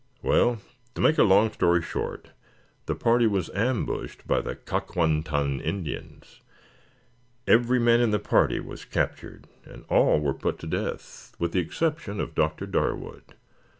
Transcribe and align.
Well, 0.23 0.57
to 0.95 1.01
make 1.01 1.19
a 1.19 1.23
long 1.23 1.51
story 1.51 1.83
short, 1.83 2.29
the 2.87 2.95
party 2.95 3.27
was 3.27 3.51
ambushed 3.51 4.25
by 4.25 4.41
the 4.41 4.55
Kak 4.55 4.95
wan 4.95 5.21
tan 5.21 5.59
Indians. 5.61 6.41
Every 7.45 7.77
man 7.77 8.01
of 8.01 8.09
the 8.09 8.17
party 8.17 8.59
was 8.59 8.83
captured 8.83 9.45
and 9.63 9.85
all 9.89 10.19
were 10.19 10.33
put 10.33 10.57
to 10.57 10.65
death, 10.65 11.35
with 11.37 11.51
the 11.51 11.59
exception 11.59 12.19
of 12.19 12.33
Dr. 12.33 12.65
Darwood. 12.65 13.35